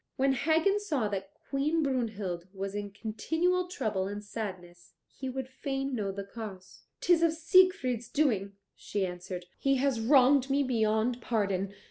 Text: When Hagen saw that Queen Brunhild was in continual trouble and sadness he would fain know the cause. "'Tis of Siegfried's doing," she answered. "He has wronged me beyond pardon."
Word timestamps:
When 0.15 0.33
Hagen 0.33 0.79
saw 0.79 1.09
that 1.09 1.29
Queen 1.47 1.83
Brunhild 1.83 2.47
was 2.55 2.73
in 2.73 2.89
continual 2.89 3.67
trouble 3.67 4.07
and 4.07 4.23
sadness 4.23 4.95
he 5.15 5.29
would 5.29 5.47
fain 5.47 5.93
know 5.93 6.11
the 6.11 6.23
cause. 6.23 6.85
"'Tis 7.01 7.21
of 7.21 7.33
Siegfried's 7.33 8.09
doing," 8.09 8.53
she 8.75 9.05
answered. 9.05 9.45
"He 9.59 9.75
has 9.75 9.99
wronged 10.01 10.49
me 10.49 10.63
beyond 10.63 11.21
pardon." 11.21 11.75